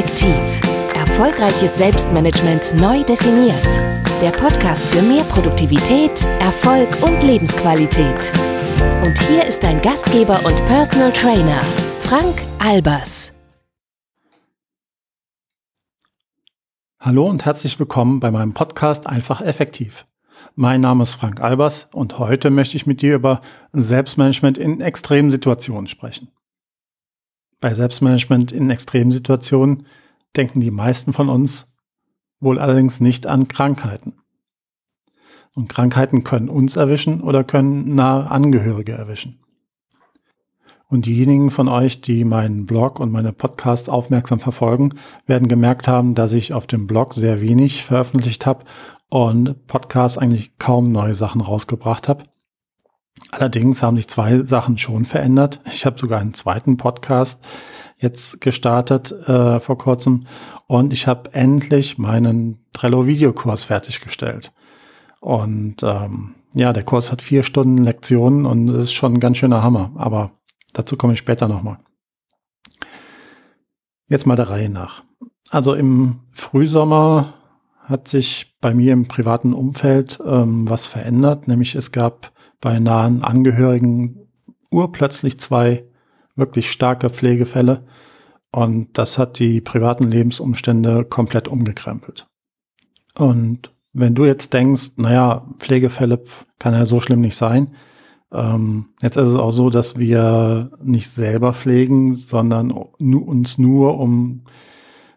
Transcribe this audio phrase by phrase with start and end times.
[0.00, 0.62] Effektiv.
[0.94, 3.66] Erfolgreiches Selbstmanagement neu definiert.
[4.22, 8.32] Der Podcast für mehr Produktivität, Erfolg und Lebensqualität.
[9.04, 11.60] Und hier ist dein Gastgeber und Personal Trainer,
[12.00, 13.34] Frank Albers.
[16.98, 20.06] Hallo und herzlich willkommen bei meinem Podcast Einfach Effektiv.
[20.54, 23.42] Mein Name ist Frank Albers und heute möchte ich mit dir über
[23.72, 26.28] Selbstmanagement in extremen Situationen sprechen.
[27.60, 29.86] Bei Selbstmanagement in extremen Situationen
[30.34, 31.70] denken die meisten von uns
[32.40, 34.14] wohl allerdings nicht an Krankheiten.
[35.54, 39.40] Und Krankheiten können uns erwischen oder können nahe Angehörige erwischen.
[40.88, 44.94] Und diejenigen von euch, die meinen Blog und meine Podcasts aufmerksam verfolgen,
[45.26, 48.64] werden gemerkt haben, dass ich auf dem Blog sehr wenig veröffentlicht habe
[49.08, 52.24] und Podcasts eigentlich kaum neue Sachen rausgebracht habe.
[53.30, 55.60] Allerdings haben sich zwei Sachen schon verändert.
[55.66, 57.44] Ich habe sogar einen zweiten Podcast
[57.98, 60.26] jetzt gestartet äh, vor kurzem
[60.66, 64.52] und ich habe endlich meinen Trello-Videokurs fertiggestellt.
[65.20, 69.36] Und ähm, ja, der Kurs hat vier Stunden Lektionen und es ist schon ein ganz
[69.36, 70.32] schöner Hammer, aber
[70.72, 71.78] dazu komme ich später nochmal.
[74.06, 75.04] Jetzt mal der Reihe nach.
[75.50, 77.34] Also im Frühsommer
[77.80, 83.22] hat sich bei mir im privaten Umfeld ähm, was verändert, nämlich es gab bei nahen
[83.22, 84.28] Angehörigen
[84.70, 85.84] urplötzlich zwei
[86.36, 87.84] wirklich starke Pflegefälle
[88.52, 92.26] und das hat die privaten Lebensumstände komplett umgekrempelt.
[93.16, 96.20] Und wenn du jetzt denkst, naja, Pflegefälle
[96.58, 97.74] kann ja so schlimm nicht sein,
[98.32, 104.44] ähm, jetzt ist es auch so, dass wir nicht selber pflegen, sondern uns nur um,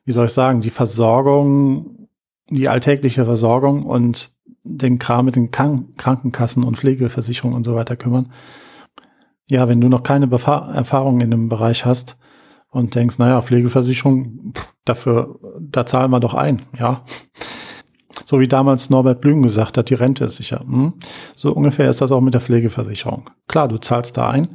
[0.06, 2.10] wie soll ich sagen, die Versorgung,
[2.50, 4.33] die alltägliche Versorgung und
[4.64, 8.32] den Kram mit den Krankenkassen und Pflegeversicherungen und so weiter kümmern.
[9.48, 12.18] Ja, wenn du noch keine Befa Erfahrung in dem Bereich hast
[12.70, 14.54] und denkst, naja, Pflegeversicherung,
[14.86, 17.04] dafür, da zahlen wir doch ein, ja.
[18.26, 20.62] So wie damals Norbert Blüm gesagt hat, die Rente ist sicher.
[20.62, 20.94] Hm?
[21.36, 23.30] So ungefähr ist das auch mit der Pflegeversicherung.
[23.48, 24.48] Klar, du zahlst da ein.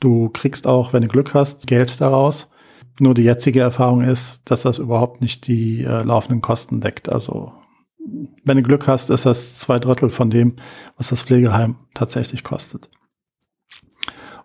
[0.00, 2.50] Du kriegst auch, wenn du Glück hast, Geld daraus.
[3.00, 7.12] Nur die jetzige Erfahrung ist, dass das überhaupt nicht die äh, laufenden Kosten deckt.
[7.12, 7.52] Also
[8.44, 10.54] wenn du Glück hast, ist das zwei Drittel von dem,
[10.96, 12.88] was das Pflegeheim tatsächlich kostet.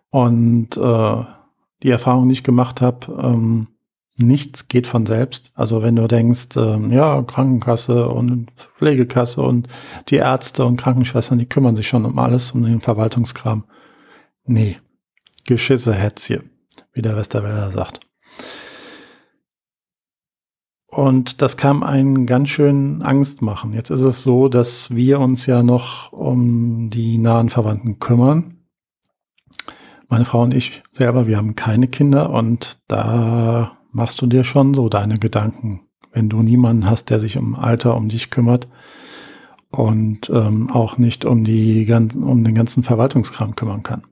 [0.10, 1.24] Und äh,
[1.84, 3.68] die Erfahrung, die ich gemacht habe, ähm,
[4.18, 5.52] nichts geht von selbst.
[5.56, 9.68] Also wenn du denkst, ähm, ja, Krankenkasse und Pflegekasse und
[10.10, 13.64] die Ärzte und Krankenschwestern, die kümmern sich schon um alles, um den Verwaltungskram.
[14.46, 14.78] Nee,
[15.46, 16.44] Geschisse Hetzje,
[16.94, 18.00] wie der Westerwälder sagt.
[20.92, 23.72] Und das kann einen ganz schön Angst machen.
[23.74, 28.58] Jetzt ist es so, dass wir uns ja noch um die nahen Verwandten kümmern.
[30.10, 34.74] Meine Frau und ich selber, wir haben keine Kinder und da machst du dir schon
[34.74, 38.68] so deine Gedanken, wenn du niemanden hast, der sich im Alter um dich kümmert
[39.70, 44.04] und ähm, auch nicht um die um den ganzen Verwaltungskram kümmern kann.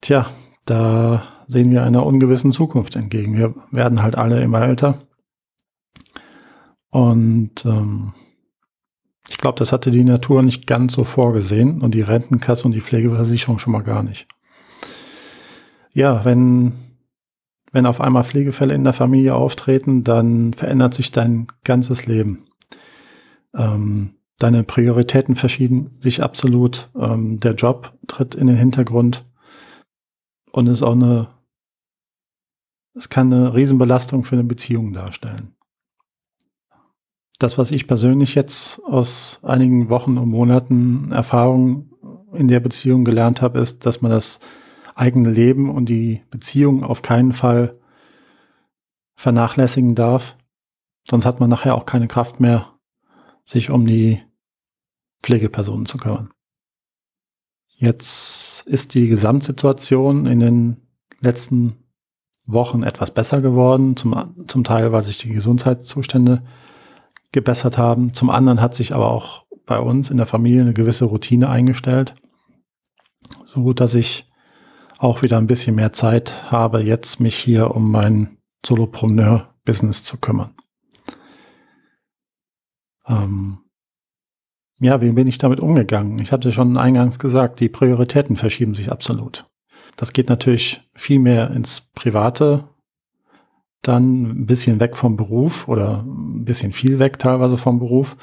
[0.00, 0.24] Tja,
[0.64, 3.36] da sehen wir einer ungewissen Zukunft entgegen.
[3.36, 4.98] Wir werden halt alle immer älter
[6.90, 8.12] und ähm,
[9.28, 12.80] ich glaube, das hatte die Natur nicht ganz so vorgesehen und die Rentenkasse und die
[12.80, 14.26] Pflegeversicherung schon mal gar nicht.
[15.92, 16.72] Ja, wenn,
[17.72, 22.46] wenn auf einmal Pflegefälle in der Familie auftreten, dann verändert sich dein ganzes Leben.
[23.54, 26.90] Ähm, deine Prioritäten verschieden sich absolut.
[26.98, 29.24] Ähm, der Job tritt in den Hintergrund
[30.50, 31.28] und ist auch eine,
[32.94, 35.54] es kann eine Riesenbelastung für eine Beziehung darstellen
[37.40, 41.90] das, was ich persönlich jetzt aus einigen Wochen und Monaten Erfahrung
[42.34, 44.40] in der Beziehung gelernt habe, ist, dass man das
[44.94, 47.78] eigene Leben und die Beziehung auf keinen Fall
[49.16, 50.36] vernachlässigen darf.
[51.08, 52.74] Sonst hat man nachher auch keine Kraft mehr,
[53.44, 54.22] sich um die
[55.22, 56.30] Pflegepersonen zu kümmern.
[57.68, 60.76] Jetzt ist die Gesamtsituation in den
[61.20, 61.76] letzten
[62.44, 66.42] Wochen etwas besser geworden, zum, zum Teil, weil sich die Gesundheitszustände
[67.32, 68.12] gebessert haben.
[68.12, 72.14] Zum anderen hat sich aber auch bei uns in der Familie eine gewisse Routine eingestellt,
[73.44, 74.26] so dass ich
[74.98, 80.54] auch wieder ein bisschen mehr Zeit habe, jetzt mich hier um mein Solopreneur-Business zu kümmern.
[83.06, 83.60] Ähm
[84.80, 86.18] ja, wie bin ich damit umgegangen?
[86.18, 89.46] Ich hatte schon eingangs gesagt, die Prioritäten verschieben sich absolut.
[89.96, 92.69] Das geht natürlich viel mehr ins Private
[93.82, 98.16] dann ein bisschen weg vom Beruf oder ein bisschen viel weg teilweise vom Beruf.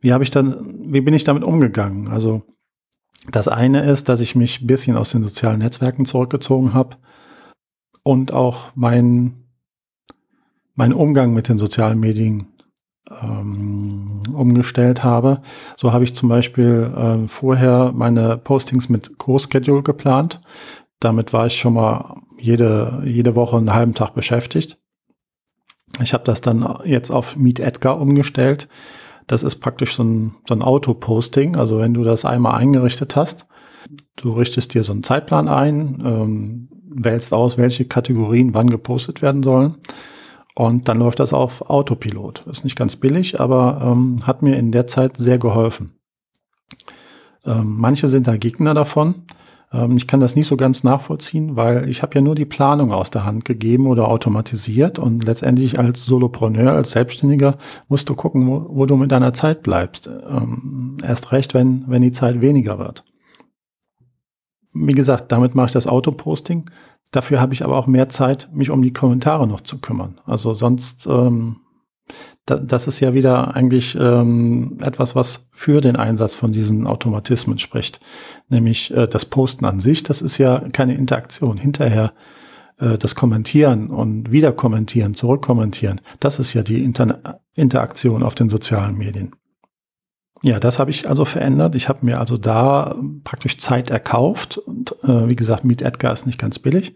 [0.00, 2.08] Wie habe ich dann, wie bin ich damit umgegangen?
[2.08, 2.42] Also
[3.30, 6.96] das eine ist, dass ich mich ein bisschen aus den sozialen Netzwerken zurückgezogen habe
[8.02, 9.44] und auch mein,
[10.74, 12.46] meinen Umgang mit den sozialen Medien
[13.22, 15.42] ähm, umgestellt habe.
[15.76, 20.40] So habe ich zum Beispiel äh, vorher meine Postings mit Co-Schedule geplant.
[21.00, 24.80] Damit war ich schon mal jede, jede Woche einen halben Tag beschäftigt.
[26.02, 28.68] Ich habe das dann jetzt auf Meet Edgar umgestellt.
[29.26, 31.56] Das ist praktisch so ein, so ein Auto-Posting.
[31.56, 33.46] Also wenn du das einmal eingerichtet hast,
[34.16, 39.42] du richtest dir so einen Zeitplan ein, ähm, wählst aus, welche Kategorien wann gepostet werden
[39.42, 39.76] sollen.
[40.54, 42.46] Und dann läuft das auf Autopilot.
[42.46, 45.94] Ist nicht ganz billig, aber ähm, hat mir in der Zeit sehr geholfen.
[47.44, 49.26] Ähm, manche sind da Gegner davon.
[49.72, 52.92] Ähm, ich kann das nicht so ganz nachvollziehen, weil ich habe ja nur die Planung
[52.92, 58.46] aus der Hand gegeben oder automatisiert und letztendlich als Solopreneur, als Selbstständiger musst du gucken,
[58.46, 60.06] wo, wo du mit deiner Zeit bleibst.
[60.06, 63.04] Ähm, erst recht, wenn, wenn die Zeit weniger wird.
[64.72, 66.70] Wie gesagt, damit mache ich das Autoposting.
[67.10, 70.20] Dafür habe ich aber auch mehr Zeit, mich um die Kommentare noch zu kümmern.
[70.24, 71.56] Also sonst, ähm,
[72.46, 78.00] das ist ja wieder eigentlich ähm, etwas, was für den Einsatz von diesen Automatismen spricht.
[78.48, 81.58] Nämlich äh, das Posten an sich, das ist ja keine Interaktion.
[81.58, 82.12] Hinterher
[82.78, 88.48] äh, das Kommentieren und wieder kommentieren, zurückkommentieren, das ist ja die Inter Interaktion auf den
[88.48, 89.32] sozialen Medien.
[90.42, 91.74] Ja, das habe ich also verändert.
[91.74, 92.94] Ich habe mir also da
[93.24, 94.56] praktisch Zeit erkauft.
[94.56, 96.94] Und äh, wie gesagt, Meet Edgar ist nicht ganz billig.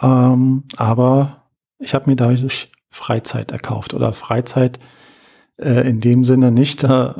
[0.00, 1.44] Ähm, aber
[1.78, 4.78] ich habe mir dadurch Freizeit erkauft oder Freizeit
[5.56, 7.12] äh, in dem Sinne nicht äh,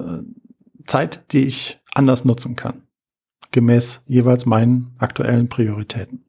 [0.86, 2.82] Zeit, die ich anders nutzen kann.
[3.52, 6.24] Gemäß jeweils meinen aktuellen Prioritäten.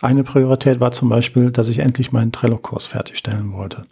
[0.00, 3.84] Eine Priorität war zum Beispiel, dass ich endlich meinen Trello-Kurs fertigstellen wollte.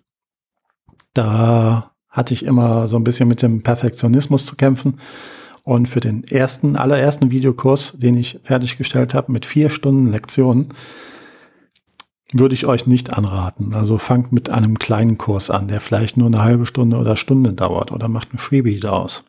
[1.12, 4.98] Da hatte ich immer so ein bisschen mit dem Perfektionismus zu kämpfen.
[5.64, 10.68] Und für den ersten, allerersten Videokurs, den ich fertiggestellt habe, mit vier Stunden Lektionen,
[12.32, 13.74] würde ich euch nicht anraten.
[13.74, 17.52] Also fangt mit einem kleinen Kurs an, der vielleicht nur eine halbe Stunde oder Stunde
[17.52, 19.24] dauert oder macht ein Freebie daraus.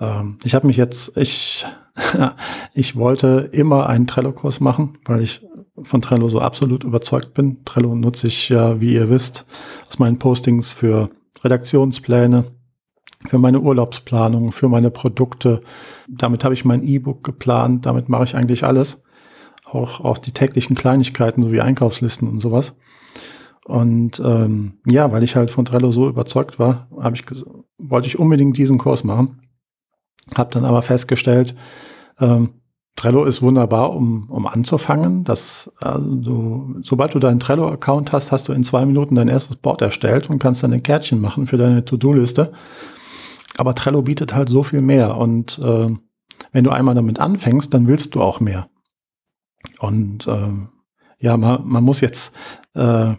[0.00, 1.66] Ähm, ich habe mich jetzt, ich,
[2.74, 5.42] ich wollte immer einen Trello-Kurs machen, weil ich
[5.80, 7.64] von Trello so absolut überzeugt bin.
[7.64, 9.44] Trello nutze ich ja, wie ihr wisst,
[9.88, 11.10] aus meinen Postings für
[11.42, 12.44] Redaktionspläne,
[13.26, 15.60] für meine Urlaubsplanung, für meine Produkte.
[16.08, 19.02] Damit habe ich mein E-Book geplant, damit mache ich eigentlich alles.
[19.64, 22.74] Auch, auch die täglichen Kleinigkeiten sowie Einkaufslisten und sowas.
[23.64, 27.24] Und ähm, ja, weil ich halt von Trello so überzeugt war, habe ich
[27.78, 29.40] wollte ich unbedingt diesen Kurs machen.
[30.34, 31.54] Habe dann aber festgestellt,
[32.18, 32.54] ähm,
[32.96, 35.24] Trello ist wunderbar, um, um anzufangen.
[35.24, 39.82] Das, also, sobald du deinen Trello-Account hast, hast du in zwei Minuten dein erstes Board
[39.82, 42.52] erstellt und kannst dann ein Kärtchen machen für deine To-Do-Liste.
[43.58, 45.16] Aber Trello bietet halt so viel mehr.
[45.16, 45.88] Und äh,
[46.52, 48.68] wenn du einmal damit anfängst, dann willst du auch mehr.
[49.82, 50.66] Und äh,
[51.18, 52.34] ja, man, man muss jetzt
[52.74, 53.14] äh,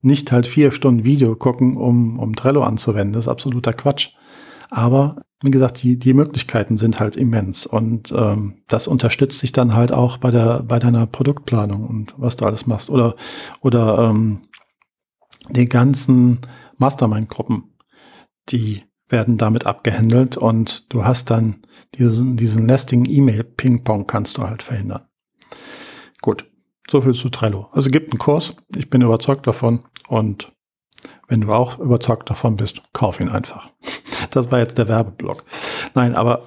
[0.00, 3.12] nicht halt vier Stunden Video gucken, um, um Trello anzuwenden.
[3.12, 4.10] Das ist absoluter Quatsch.
[4.70, 9.74] Aber wie gesagt, die, die Möglichkeiten sind halt immens und ähm, das unterstützt dich dann
[9.74, 13.16] halt auch bei der bei deiner Produktplanung und was du alles machst oder
[13.60, 14.48] oder ähm,
[15.50, 16.40] die ganzen
[16.78, 17.74] Mastermind-Gruppen,
[18.48, 21.62] die werden damit abgehandelt und du hast dann
[21.96, 25.02] diesen diesen lästigen E-Mail-Ping-Pong kannst du halt verhindern.
[26.22, 26.46] Gut,
[26.88, 27.68] so viel zu Trello.
[27.72, 30.50] Also gibt einen Kurs, ich bin überzeugt davon und
[31.28, 33.70] wenn du auch überzeugt davon bist, kauf ihn einfach.
[34.30, 35.44] Das war jetzt der Werbeblock.
[35.94, 36.46] Nein, aber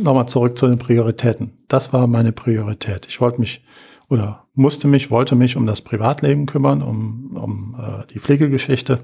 [0.00, 1.58] nochmal zurück zu den Prioritäten.
[1.68, 3.06] Das war meine Priorität.
[3.08, 3.62] Ich wollte mich
[4.08, 9.00] oder musste mich, wollte mich um das Privatleben kümmern, um, um äh, die Pflegegeschichte.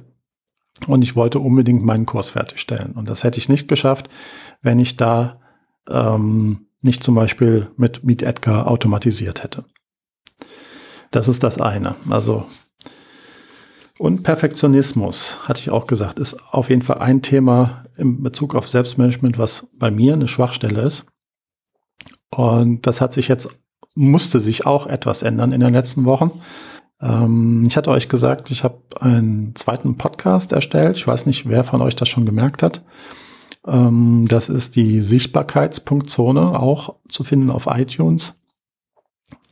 [0.87, 2.93] Und ich wollte unbedingt meinen Kurs fertigstellen.
[2.93, 4.09] Und das hätte ich nicht geschafft,
[4.62, 5.41] wenn ich da
[5.91, 9.64] ähm, nicht zum Beispiel mit Meet Edgar automatisiert hätte.
[11.12, 11.95] Das ist das eine.
[12.11, 12.47] Also
[14.02, 18.69] und Perfektionismus, hatte ich auch gesagt, ist auf jeden Fall ein Thema in Bezug auf
[18.69, 21.07] Selbstmanagement, was bei mir eine Schwachstelle ist.
[22.35, 23.49] Und das hat sich jetzt,
[23.95, 26.33] musste sich auch etwas ändern in den letzten Wochen.
[27.00, 30.97] Ähm, ich hatte euch gesagt, ich habe einen zweiten Podcast erstellt.
[30.97, 32.83] Ich weiß nicht, wer von euch das schon gemerkt hat.
[33.66, 38.35] Ähm, das ist die Sichtbarkeitspunktzone, auch zu finden auf iTunes.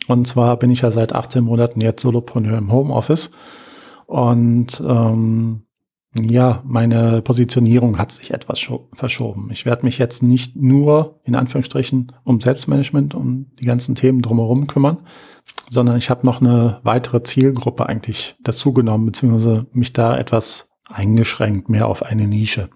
[0.09, 3.31] Und zwar bin ich ja seit 18 Monaten jetzt Solopreneur im Homeoffice
[4.07, 5.63] und ähm,
[6.19, 8.61] ja, meine Positionierung hat sich etwas
[8.93, 9.51] verschoben.
[9.53, 14.67] Ich werde mich jetzt nicht nur in Anführungsstrichen um Selbstmanagement, um die ganzen Themen drumherum
[14.67, 15.07] kümmern,
[15.71, 21.87] sondern ich habe noch eine weitere Zielgruppe eigentlich dazugenommen, beziehungsweise mich da etwas eingeschränkt, mehr
[21.87, 22.71] auf eine Nische.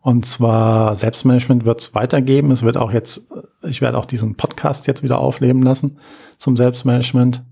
[0.00, 2.50] Und zwar Selbstmanagement wird es weitergeben.
[2.50, 3.26] Es wird auch jetzt,
[3.62, 5.98] ich werde auch diesen Podcast jetzt wieder aufleben lassen
[6.38, 7.42] zum Selbstmanagement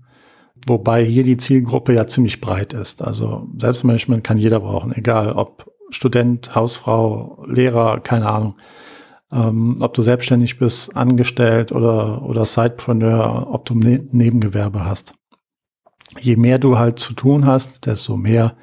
[0.67, 3.01] Wobei hier die Zielgruppe ja ziemlich breit ist.
[3.01, 8.55] Also Selbstmanagement kann jeder brauchen, egal ob Student, Hausfrau, Lehrer, keine Ahnung.
[9.31, 15.13] Ähm, ob du selbstständig bist, angestellt oder, oder Sidepreneur, ob du ne Nebengewerbe hast.
[16.19, 18.55] Je mehr du halt zu tun hast, desto mehr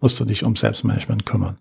[0.00, 1.58] musst du dich um Selbstmanagement kümmern.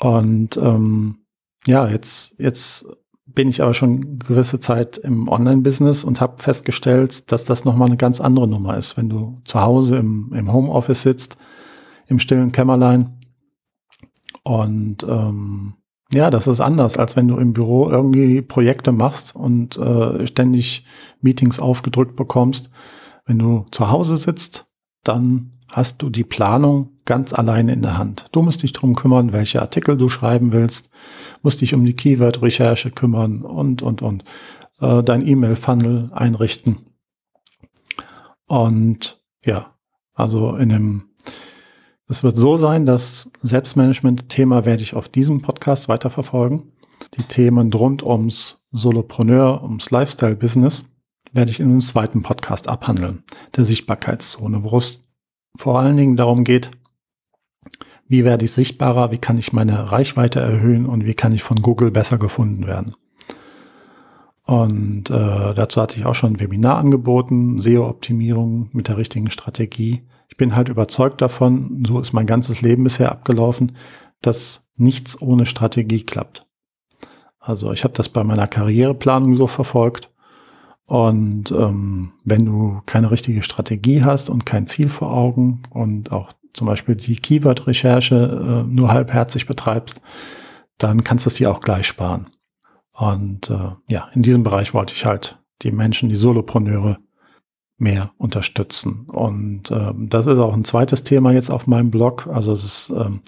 [0.00, 1.18] Und ähm,
[1.66, 2.86] ja, jetzt, jetzt
[3.26, 7.96] bin ich aber schon gewisse Zeit im Online-Business und habe festgestellt, dass das nochmal eine
[7.96, 11.36] ganz andere Nummer ist, wenn du zu Hause im, im Homeoffice sitzt,
[12.06, 13.20] im stillen Kämmerlein.
[14.42, 15.74] Und ähm,
[16.12, 20.84] ja, das ist anders, als wenn du im Büro irgendwie Projekte machst und äh, ständig
[21.20, 22.70] Meetings aufgedrückt bekommst.
[23.24, 24.66] Wenn du zu Hause sitzt,
[25.02, 28.26] dann hast du die Planung ganz alleine in der Hand.
[28.32, 30.90] Du musst dich drum kümmern, welche Artikel du schreiben willst,
[31.42, 34.24] musst dich um die Keyword-Recherche kümmern und, und, und
[34.80, 36.78] äh, dein E-Mail-Funnel einrichten.
[38.46, 39.74] Und ja,
[40.14, 41.02] also in dem,
[42.08, 46.72] es wird so sein, dass Selbstmanagement-Thema werde ich auf diesem Podcast weiterverfolgen.
[47.14, 50.84] Die Themen rund ums Solopreneur, ums Lifestyle-Business
[51.32, 53.24] werde ich in einem zweiten Podcast abhandeln,
[53.56, 55.00] der Sichtbarkeitszone, wo es
[55.56, 56.70] vor allen Dingen darum geht,
[58.08, 61.62] wie werde ich sichtbarer, wie kann ich meine Reichweite erhöhen und wie kann ich von
[61.62, 62.94] Google besser gefunden werden.
[64.46, 70.02] Und äh, dazu hatte ich auch schon ein Webinar angeboten, SEO-Optimierung mit der richtigen Strategie.
[70.28, 73.72] Ich bin halt überzeugt davon, so ist mein ganzes Leben bisher abgelaufen,
[74.20, 76.46] dass nichts ohne Strategie klappt.
[77.38, 80.10] Also ich habe das bei meiner Karriereplanung so verfolgt.
[80.86, 86.32] Und ähm, wenn du keine richtige Strategie hast und kein Ziel vor Augen und auch
[86.54, 90.00] zum Beispiel die Keyword-Recherche äh, nur halbherzig betreibst,
[90.78, 92.28] dann kannst du es dir auch gleich sparen.
[92.92, 96.98] Und äh, ja, in diesem Bereich wollte ich halt die Menschen, die Solopreneure
[97.76, 99.06] mehr unterstützen.
[99.08, 102.28] Und äh, das ist auch ein zweites Thema jetzt auf meinem Blog.
[102.28, 103.22] Also es ist, ähm,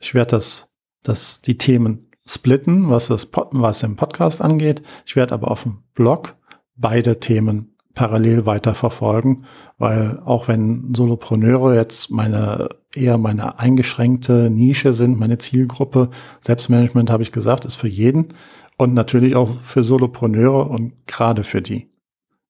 [0.00, 0.70] ich werde das,
[1.02, 4.82] das, die Themen splitten, was das, was den Podcast angeht.
[5.04, 6.36] Ich werde aber auf dem Blog
[6.74, 9.44] beide Themen parallel weiter verfolgen,
[9.78, 16.10] weil auch wenn Solopreneure jetzt meine eher meine eingeschränkte Nische sind, meine Zielgruppe,
[16.40, 18.28] Selbstmanagement habe ich gesagt, ist für jeden
[18.78, 21.88] und natürlich auch für Solopreneure und gerade für die.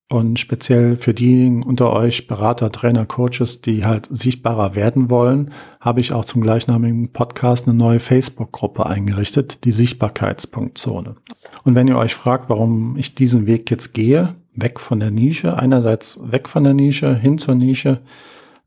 [0.09, 5.51] Und speziell für diejenigen unter euch Berater, Trainer, Coaches, die halt sichtbarer werden wollen,
[5.81, 11.17] habe ich auch zum gleichnamigen Podcast eine neue Facebook-Gruppe eingerichtet, die Sichtbarkeitspunktzone.
[11.65, 15.59] Und wenn ihr euch fragt, warum ich diesen Weg jetzt gehe, weg von der Nische,
[15.59, 18.03] einerseits weg von der Nische, hin zur Nische.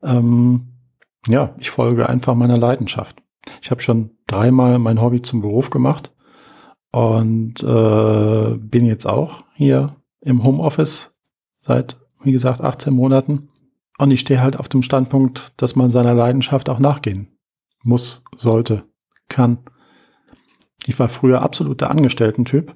[0.02, 0.74] Ähm,
[1.28, 3.22] ja, ich folge einfach meiner Leidenschaft.
[3.62, 6.14] Ich habe schon dreimal mein Hobby zum Beruf gemacht
[6.92, 11.12] und äh, bin jetzt auch hier im Homeoffice
[11.60, 13.50] seit, wie gesagt, 18 Monaten.
[13.98, 17.38] Und ich stehe halt auf dem Standpunkt, dass man seiner Leidenschaft auch nachgehen
[17.84, 18.84] muss, sollte,
[19.28, 19.60] kann.
[20.86, 22.74] Ich war früher absoluter Angestellten-Typ,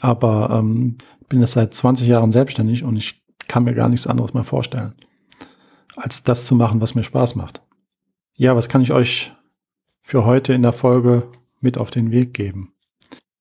[0.00, 4.34] aber ähm, bin jetzt seit 20 Jahren selbstständig und ich kann mir gar nichts anderes
[4.34, 4.94] mehr vorstellen,
[5.96, 7.62] als das zu machen, was mir Spaß macht.
[8.34, 9.32] Ja, was kann ich euch
[10.02, 11.28] für heute in der Folge
[11.60, 12.74] mit auf den Weg geben?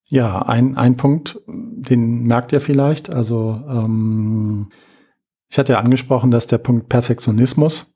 [0.05, 3.09] Ja, ein, ein Punkt, den merkt ihr vielleicht.
[3.09, 4.71] Also ähm,
[5.49, 7.93] ich hatte ja angesprochen, dass der Punkt Perfektionismus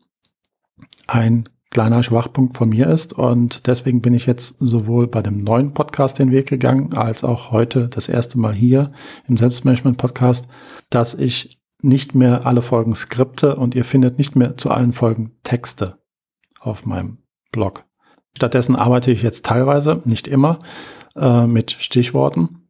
[1.08, 3.12] ein kleiner Schwachpunkt von mir ist.
[3.12, 7.52] Und deswegen bin ich jetzt sowohl bei dem neuen Podcast den Weg gegangen, als auch
[7.52, 8.92] heute das erste Mal hier
[9.28, 10.48] im Selbstmanagement-Podcast,
[10.90, 15.32] dass ich nicht mehr alle Folgen skripte und ihr findet nicht mehr zu allen Folgen
[15.44, 15.98] Texte
[16.62, 17.18] auf meinem
[17.52, 17.84] Blog.
[18.38, 20.60] Stattdessen arbeite ich jetzt teilweise, nicht immer,
[21.16, 22.63] äh, mit Stichworten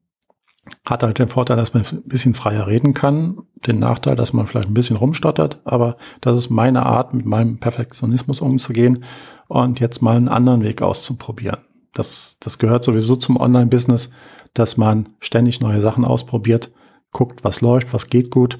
[0.85, 3.41] hat halt den Vorteil, dass man ein bisschen freier reden kann.
[3.67, 5.61] Den Nachteil, dass man vielleicht ein bisschen rumstottert.
[5.65, 9.03] Aber das ist meine Art, mit meinem Perfektionismus umzugehen
[9.47, 11.59] und jetzt mal einen anderen Weg auszuprobieren.
[11.93, 14.09] Das, das gehört sowieso zum Online-Business,
[14.53, 16.71] dass man ständig neue Sachen ausprobiert,
[17.11, 18.57] guckt, was läuft, was geht gut,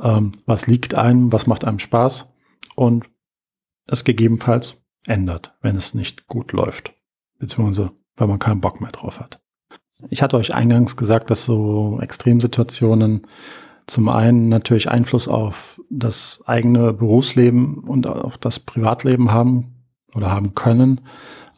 [0.00, 2.32] ähm, was liegt einem, was macht einem Spaß
[2.76, 3.06] und
[3.86, 4.76] es gegebenenfalls
[5.06, 6.94] ändert, wenn es nicht gut läuft.
[7.38, 9.39] Beziehungsweise, wenn man keinen Bock mehr drauf hat.
[10.08, 13.22] Ich hatte euch eingangs gesagt, dass so Extremsituationen
[13.86, 19.74] zum einen natürlich Einfluss auf das eigene Berufsleben und auf das Privatleben haben
[20.14, 21.00] oder haben können.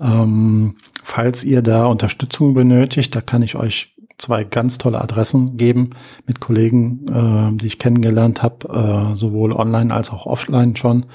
[0.01, 5.91] Ähm, falls ihr da Unterstützung benötigt, da kann ich euch zwei ganz tolle Adressen geben
[6.27, 11.07] mit Kollegen, äh, die ich kennengelernt habe, äh, sowohl online als auch offline schon.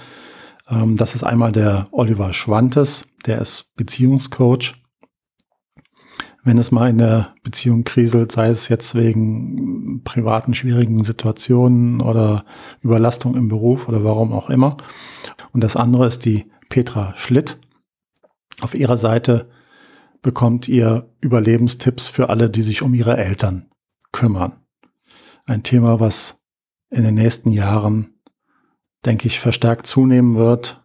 [0.70, 4.76] Ähm, das ist einmal der Oliver Schwantes, der ist Beziehungscoach
[6.48, 12.46] wenn es mal in der Beziehung kriselt, sei es jetzt wegen privaten schwierigen Situationen oder
[12.82, 14.77] Überlastung im Beruf oder warum auch immer.
[15.51, 17.60] Und das andere ist die Petra Schlitt.
[18.62, 19.50] Auf ihrer Seite
[20.22, 23.70] bekommt ihr Überlebenstipps für alle, die sich um ihre Eltern
[24.13, 24.63] kümmern.
[25.46, 26.39] Ein Thema, was
[26.89, 28.22] in den nächsten Jahren,
[29.06, 30.82] denke ich, verstärkt zunehmen wird,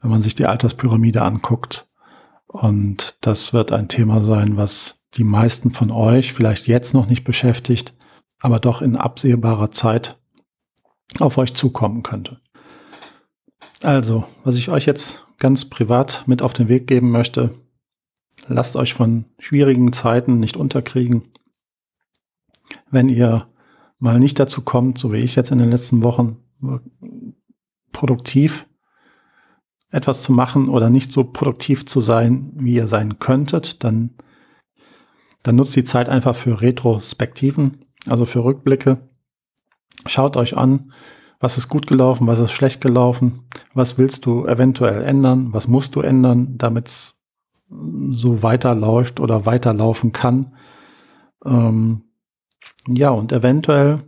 [0.00, 1.86] wenn man sich die Alterspyramide anguckt
[2.46, 7.24] und das wird ein Thema sein, was die meisten von euch vielleicht jetzt noch nicht
[7.24, 7.94] beschäftigt,
[8.40, 10.18] aber doch in absehbarer Zeit
[11.18, 12.40] auf euch zukommen könnte.
[13.82, 17.54] Also, was ich euch jetzt ganz privat mit auf den Weg geben möchte,
[18.48, 21.32] lasst euch von schwierigen Zeiten nicht unterkriegen.
[22.90, 23.48] Wenn ihr
[23.98, 26.38] mal nicht dazu kommt, so wie ich jetzt in den letzten Wochen,
[27.92, 28.66] produktiv
[29.90, 34.10] etwas zu machen oder nicht so produktiv zu sein, wie ihr sein könntet, dann,
[35.42, 39.08] dann nutzt die Zeit einfach für Retrospektiven, also für Rückblicke.
[40.06, 40.92] Schaut euch an,
[41.40, 43.40] was ist gut gelaufen, was ist schlecht gelaufen,
[43.74, 47.20] was willst du eventuell ändern, was musst du ändern, damit es
[47.68, 50.54] so weiterläuft oder weiterlaufen kann.
[51.44, 52.02] Ähm,
[52.86, 54.04] ja, und eventuell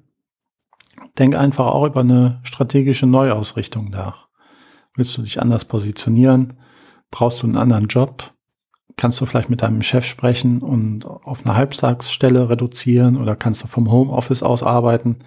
[1.19, 4.26] denk einfach auch über eine strategische Neuausrichtung nach.
[4.97, 6.55] Willst du dich anders positionieren?
[7.11, 8.33] Brauchst du einen anderen Job?
[8.97, 13.67] Kannst du vielleicht mit deinem Chef sprechen und auf eine Halbtagsstelle reduzieren oder kannst du
[13.67, 15.19] vom Homeoffice aus arbeiten?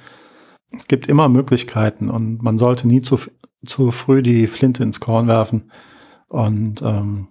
[0.75, 3.19] Es gibt immer Möglichkeiten und man sollte nie zu,
[3.65, 5.71] zu früh die Flinte ins Korn werfen.
[6.27, 7.27] Und ähm,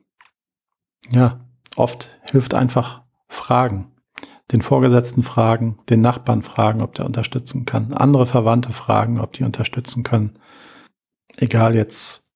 [1.10, 1.44] ja,
[1.76, 3.92] oft hilft einfach Fragen.
[4.52, 9.44] Den Vorgesetzten fragen, den Nachbarn fragen, ob der unterstützen kann, andere Verwandte fragen, ob die
[9.44, 10.38] unterstützen können.
[11.36, 12.27] Egal jetzt,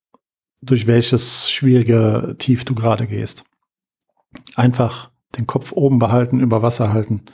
[0.62, 3.44] durch welches schwierige Tief du gerade gehst.
[4.54, 7.24] Einfach den Kopf oben behalten, über Wasser halten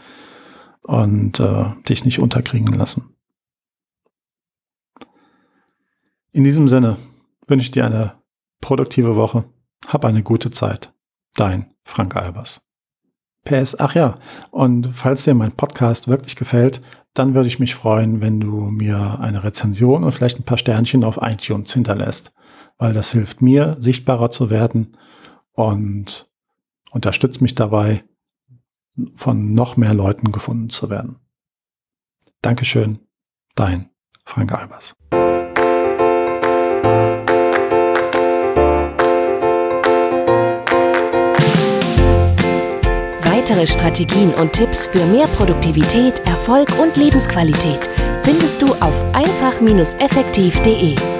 [0.82, 3.14] und äh, dich nicht unterkriegen lassen.
[6.32, 6.96] In diesem Sinne
[7.46, 8.14] wünsche ich dir eine
[8.60, 9.44] produktive Woche.
[9.86, 10.92] Hab eine gute Zeit.
[11.34, 12.62] Dein Frank Albers.
[13.44, 14.18] PS, ach ja,
[14.50, 16.82] und falls dir mein Podcast wirklich gefällt,
[17.14, 21.04] dann würde ich mich freuen, wenn du mir eine Rezension und vielleicht ein paar Sternchen
[21.04, 22.32] auf iTunes hinterlässt
[22.78, 24.96] weil das hilft mir, sichtbarer zu werden
[25.52, 26.28] und
[26.90, 28.04] unterstützt mich dabei,
[29.14, 31.20] von noch mehr Leuten gefunden zu werden.
[32.42, 32.98] Dankeschön,
[33.54, 33.90] dein
[34.24, 34.96] Frank Albers.
[43.24, 47.88] Weitere Strategien und Tipps für mehr Produktivität, Erfolg und Lebensqualität
[48.22, 51.17] findest du auf einfach-effektiv.de.